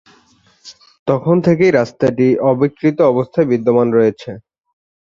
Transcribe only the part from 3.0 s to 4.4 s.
অবস্থায় বিদ্যমান রয়েছে।